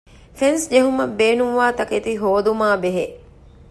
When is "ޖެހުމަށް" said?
0.71-1.15